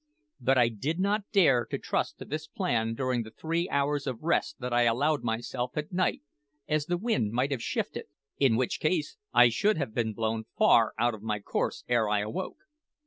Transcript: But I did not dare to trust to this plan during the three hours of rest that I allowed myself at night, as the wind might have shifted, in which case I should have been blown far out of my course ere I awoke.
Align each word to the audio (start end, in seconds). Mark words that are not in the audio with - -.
But 0.39 0.57
I 0.57 0.69
did 0.69 0.99
not 0.99 1.29
dare 1.31 1.63
to 1.67 1.77
trust 1.77 2.17
to 2.17 2.25
this 2.25 2.47
plan 2.47 2.95
during 2.95 3.21
the 3.21 3.29
three 3.29 3.69
hours 3.69 4.07
of 4.07 4.23
rest 4.23 4.59
that 4.59 4.73
I 4.73 4.85
allowed 4.85 5.23
myself 5.23 5.77
at 5.77 5.91
night, 5.93 6.23
as 6.67 6.87
the 6.87 6.97
wind 6.97 7.33
might 7.33 7.51
have 7.51 7.61
shifted, 7.61 8.05
in 8.39 8.55
which 8.55 8.79
case 8.79 9.17
I 9.31 9.49
should 9.49 9.77
have 9.77 9.93
been 9.93 10.13
blown 10.13 10.45
far 10.57 10.95
out 10.97 11.13
of 11.13 11.21
my 11.21 11.39
course 11.39 11.83
ere 11.87 12.09
I 12.09 12.21
awoke. 12.21 12.57